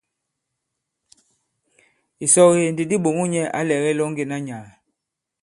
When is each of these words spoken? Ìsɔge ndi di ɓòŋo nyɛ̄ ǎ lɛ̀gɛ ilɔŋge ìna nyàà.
Ìsɔge 2.23 2.61
ndi 2.71 2.83
di 2.89 2.95
ɓòŋo 3.03 3.23
nyɛ̄ 3.31 3.51
ǎ 3.57 3.59
lɛ̀gɛ 3.67 3.89
ilɔŋge 3.93 4.21
ìna 4.23 4.37
nyàà. 4.45 4.67